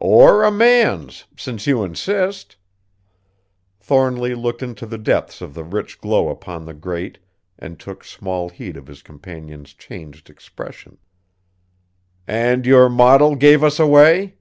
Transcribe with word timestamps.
"Or 0.00 0.44
a 0.44 0.50
man's, 0.50 1.26
since 1.36 1.66
you 1.66 1.84
insist." 1.84 2.56
Thornly 3.78 4.34
looked 4.34 4.62
into 4.62 4.86
the 4.86 4.96
depths 4.96 5.42
of 5.42 5.52
the 5.52 5.62
rich 5.62 6.00
glow 6.00 6.30
upon 6.30 6.64
the 6.64 6.72
grate 6.72 7.18
and 7.58 7.78
took 7.78 8.02
small 8.02 8.48
heed 8.48 8.78
of 8.78 8.86
his 8.86 9.02
companion's 9.02 9.74
changed 9.74 10.30
expression. 10.30 10.96
"And 12.26 12.64
your 12.64 12.88
model 12.88 13.36
gave 13.36 13.62
us 13.62 13.78
away?" 13.78 14.38